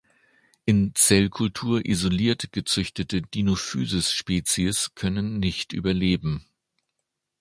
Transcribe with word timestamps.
In 0.65 0.95
Zellkultur 0.95 1.85
isoliert 1.85 2.51
gezüchtete 2.53 3.21
"Dinophysis"-Spezies 3.21 4.89
können 4.95 5.37
nicht 5.37 5.73
überleben. 5.73 6.43